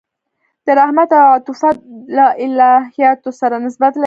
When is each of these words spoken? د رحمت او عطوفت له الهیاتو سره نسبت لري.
د 0.65 0.67
رحمت 0.79 1.09
او 1.19 1.25
عطوفت 1.37 1.77
له 2.15 2.25
الهیاتو 2.43 3.29
سره 3.39 3.55
نسبت 3.65 3.91
لري. 3.93 3.99